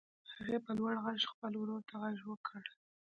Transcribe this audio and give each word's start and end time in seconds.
هغې 0.37 0.57
په 0.65 0.71
لوړ 0.79 0.93
غږ 1.05 1.19
خپل 1.31 1.53
ورور 1.57 1.81
ته 1.89 1.95
غږ 2.01 2.17
وکړ. 2.29 2.63